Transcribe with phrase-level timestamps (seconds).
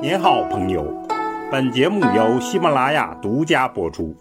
[0.00, 0.84] 您好，朋友。
[1.50, 4.16] 本节目由喜马拉雅独家播出。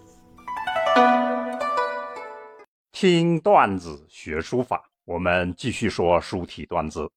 [2.92, 7.12] 听段子学书法，我们继续说书体段字。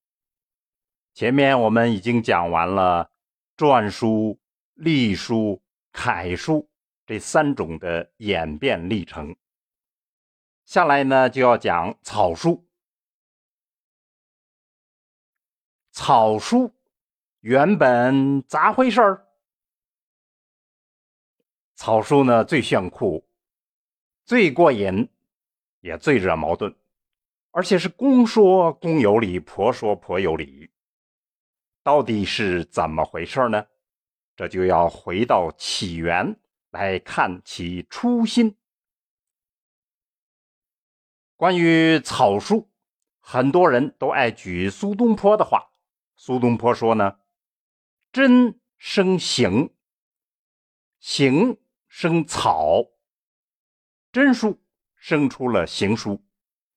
[1.15, 3.11] 前面我们已经讲完了
[3.57, 4.38] 篆书、
[4.74, 6.68] 隶书、楷书
[7.06, 9.34] 这三种的演变历程，
[10.66, 12.62] 下来呢就要讲草书。
[15.92, 16.70] 草书。
[17.41, 19.27] 原本咋回事儿？
[21.74, 23.27] 草书呢最炫酷，
[24.27, 25.09] 最过瘾，
[25.80, 26.74] 也最惹矛盾，
[27.51, 30.70] 而且是公说公有理，婆说婆有理。
[31.82, 33.66] 到底是怎么回事呢？
[34.37, 38.54] 这就要回到起源来看其初心。
[41.37, 42.68] 关于草书，
[43.18, 45.70] 很多人都爱举苏东坡的话。
[46.16, 47.16] 苏东坡说呢。
[48.12, 49.73] 真生行，
[50.98, 52.85] 行生草，
[54.10, 54.60] 真书
[54.96, 56.20] 生出了行书，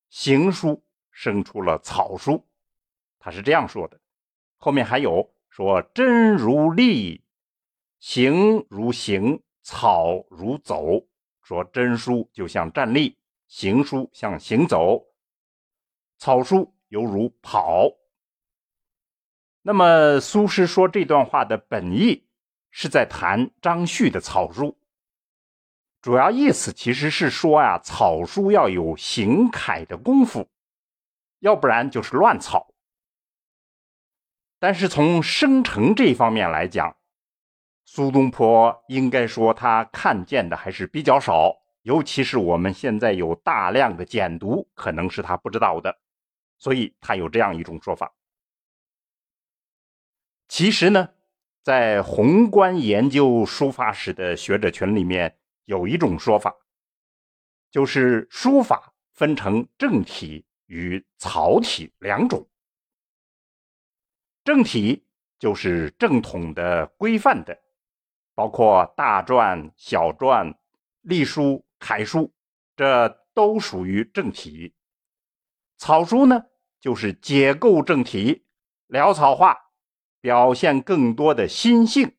[0.10, 2.48] 行书生出了草书。
[3.18, 4.00] 他是这样说的。
[4.58, 7.26] 后面还有说：真如立，
[7.98, 11.08] 行如行，草如走。
[11.42, 15.04] 说真书就像站立，行书像行走，
[16.20, 17.90] 草书犹如跑。
[19.66, 22.28] 那么苏轼说这段话的本意
[22.70, 24.78] 是在谈张旭的草书，
[26.02, 30.50] 主要意思其实是说啊，草书要有行楷的功夫，
[31.40, 32.74] 要不然就是乱草。
[34.60, 36.98] 但是从生成这方面来讲，
[37.86, 45.98] 苏东坡应该说他看见的还是比较少，尤其是我们现在有大量的简读，可能是他不知道的，
[46.60, 48.14] 所以他有这样一种说法。
[50.54, 51.10] 其实呢，
[51.64, 56.56] 在宏观研究书法史的学者群里面，有一种说法，
[57.72, 62.48] 就是书法分成正体与草体两种。
[64.44, 65.04] 正体
[65.40, 67.60] 就是正统的、规范的，
[68.36, 70.56] 包括大篆、小篆、
[71.02, 72.32] 隶书、楷书，
[72.76, 74.76] 这都属于正体。
[75.80, 76.46] 草书呢，
[76.80, 78.46] 就是解构正体、
[78.90, 79.63] 潦草化。
[80.24, 82.16] 表现更多的心性，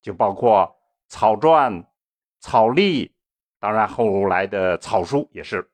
[0.00, 0.74] 就包括
[1.06, 1.84] 草篆、
[2.38, 3.14] 草隶，
[3.58, 5.70] 当然后来的草书也是。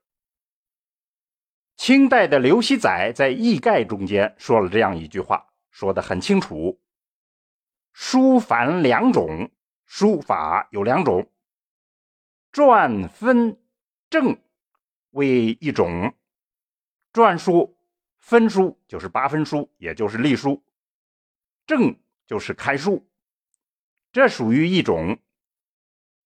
[1.77, 6.81] 清代的刘熙载在《易概》中间说了这样一句话，说的很清楚：
[7.93, 9.49] 书凡两种，
[9.84, 11.31] 书法有两种，
[12.53, 13.57] 篆分
[14.11, 14.37] 正
[15.11, 16.13] 为一种，
[17.13, 17.78] 篆书
[18.19, 20.61] 分书就是八分书，也就是隶书。
[21.66, 23.09] 正就是楷书，
[24.12, 25.19] 这属于一种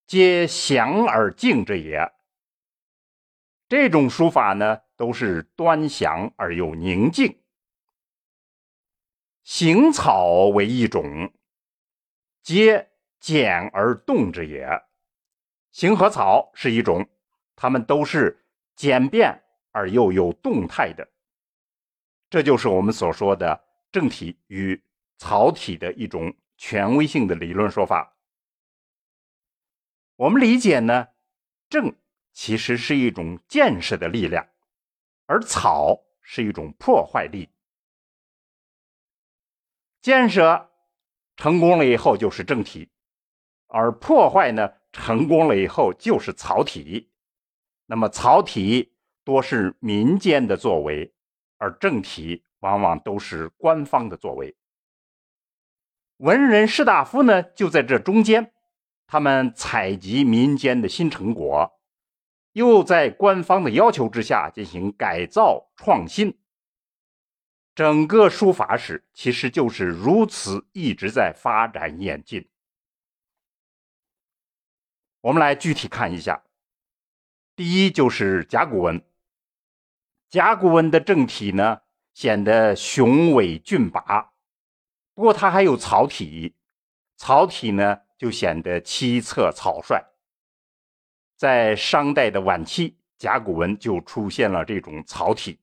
[0.07, 2.13] 皆详而静之也。
[3.67, 7.41] 这种书法呢，都是端详而又宁静。
[9.43, 11.33] 行草为一种，
[12.43, 14.69] 皆简而动之也。
[15.73, 17.09] 行和草是一种，
[17.57, 18.45] 它们都是
[18.77, 21.09] 简便而又有动态的。
[22.29, 24.83] 这就是我们所说的正体与。
[25.21, 28.17] 草体的一种权威性的理论说法，
[30.17, 31.09] 我们理解呢，
[31.69, 31.95] 正
[32.33, 34.49] 其实是一种建设的力量，
[35.27, 37.51] 而草是一种破坏力。
[40.01, 40.71] 建设
[41.37, 42.91] 成功了以后就是正体，
[43.67, 47.13] 而破坏呢成功了以后就是草体。
[47.85, 51.13] 那么草体多是民间的作为，
[51.59, 54.57] 而正体往往都是官方的作为。
[56.21, 58.53] 文人士大夫呢，就在这中间，
[59.07, 61.81] 他们采集民间的新成果，
[62.53, 66.39] 又在官方的要求之下进行改造创新。
[67.75, 72.51] 整个书法史其实就是如此，一直在发展演进。
[75.23, 76.43] 我们来具体看一下，
[77.57, 79.03] 第一就是甲骨文。
[80.29, 81.81] 甲骨文的正体呢，
[82.13, 84.35] 显得雄伟峻拔。
[85.21, 86.55] 不过它还有草体，
[87.19, 90.03] 草体呢就显得凄恻草率。
[91.37, 95.61] 在商代的晚期，甲骨文就出现了这种草体。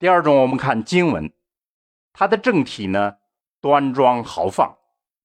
[0.00, 1.32] 第二种，我们看金文，
[2.12, 3.18] 它的正体呢
[3.60, 4.76] 端庄豪放，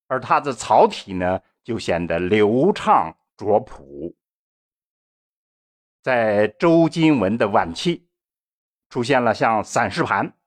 [0.06, 4.14] 而它的草体呢就显得流畅拙朴。
[6.02, 8.06] 在周金文的晚期，
[8.88, 10.37] 出现了像散氏盘。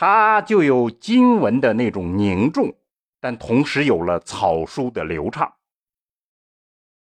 [0.00, 2.74] 它就有金文的那种凝重，
[3.20, 5.58] 但同时有了草书的流畅。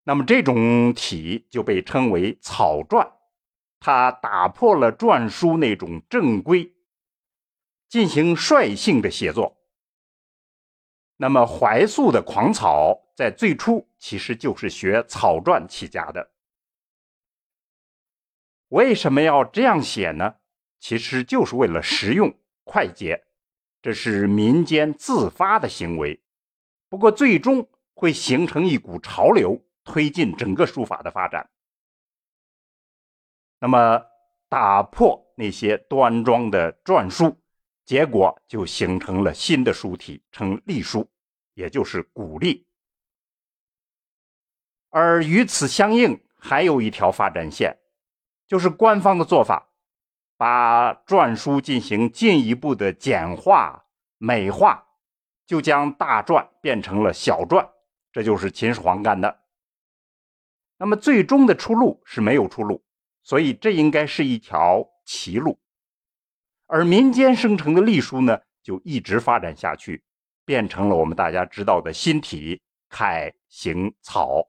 [0.05, 3.11] 那么这种体就被称为草篆，
[3.81, 6.73] 它打破了篆书那种正规，
[7.89, 9.57] 进行率性的写作。
[11.17, 16.31] 那么怀素的狂草在最初其实就是学草篆起家的。
[18.69, 20.35] 为什么要这样写呢？
[20.79, 22.33] 其实就是为了实用
[22.67, 23.23] 快捷，
[23.81, 26.21] 这是民间自发的行为。
[26.89, 31.49] 不过最终会形成一股潮流，推进整个书法的发展。
[33.59, 34.03] 那么
[34.49, 37.35] 打破那些端庄的篆书，
[37.85, 41.09] 结果就形成了新的书体，称隶书，
[41.53, 42.67] 也就是古隶。
[44.89, 47.77] 而与此相应，还有一条发展线。
[48.45, 49.66] 就是官方的做法，
[50.37, 53.87] 把篆书进行进一步的简化、
[54.17, 54.87] 美化，
[55.45, 57.67] 就将大篆变成了小篆，
[58.11, 59.43] 这就是秦始皇干的。
[60.77, 62.85] 那么最终的出路是没有出路，
[63.23, 65.59] 所以这应该是一条歧路。
[66.67, 70.03] 而民间生成的隶书呢，就一直发展下去，
[70.45, 74.47] 变成了我们大家知道的新体楷、行、草。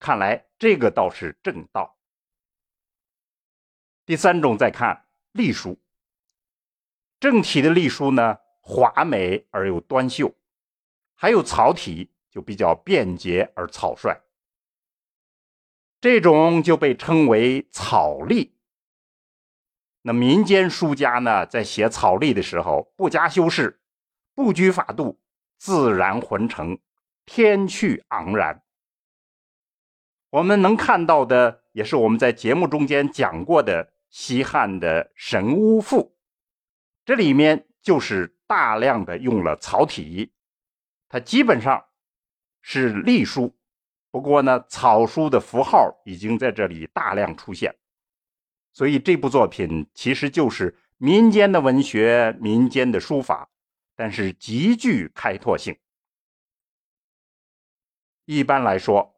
[0.00, 1.97] 看来这个倒是正道。
[4.08, 5.78] 第三种，再看隶书。
[7.20, 10.28] 正体的隶书呢，华美而又端秀；
[11.14, 14.18] 还有草体，就比较便捷而草率。
[16.00, 18.54] 这种就被称为草隶。
[20.00, 23.78] 那民间书家呢，在写草隶的时候，不加修饰，
[24.34, 25.20] 不拘法度，
[25.58, 26.78] 自然浑成，
[27.26, 28.62] 天趣盎然。
[30.30, 33.92] 我们能看到的，也是我们在节目中间讲过的。
[34.10, 35.96] 西汉的《神巫赋》，
[37.04, 40.32] 这里面就是大量的用了草体，
[41.08, 41.84] 它基本上
[42.62, 43.54] 是隶书，
[44.10, 47.76] 不过呢，草书的符号已经在这里大量出现，
[48.72, 53.50] 所以这部作品其实就是民间的文学、民间的书法，
[53.94, 55.76] 但是极具开拓性。
[58.24, 59.14] 一般来说，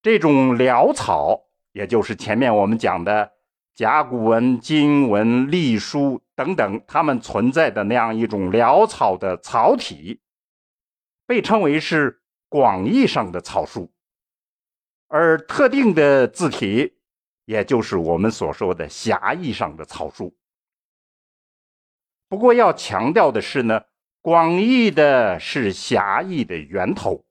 [0.00, 3.35] 这种潦草，也就是前面我们讲的。
[3.76, 10.22] 甲骨文、金文、隶书等等，它们存在的那样一种潦草的草体，
[11.26, 13.90] 被称为是广义上的草书；
[15.08, 16.96] 而特定的字体，
[17.44, 20.34] 也就是我们所说的狭义上的草书。
[22.30, 23.82] 不过要强调的是呢，
[24.22, 27.26] 广义的是狭义的源头。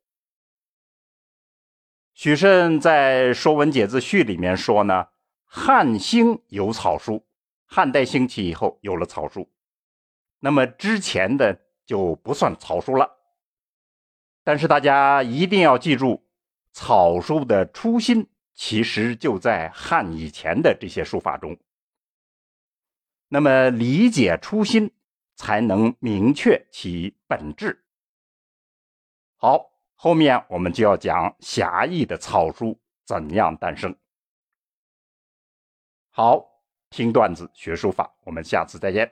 [2.14, 5.08] 许慎在《说文解字序》里面说呢。
[5.58, 7.26] 汉兴有草书，
[7.66, 9.50] 汉代兴起以后有了草书，
[10.42, 13.10] 那么之前的就不算草书了。
[14.44, 16.28] 但是大家一定要记住，
[16.74, 21.58] 草书的初心其实就在汉以前的这些书法中。
[23.30, 24.92] 那么理解初心，
[25.38, 27.82] 才能明确其本质。
[29.38, 33.96] 好，后面我们就要讲狭义的草书怎样诞生。
[36.18, 36.42] 好，
[36.92, 39.12] 听段子学书法，我们下次再见。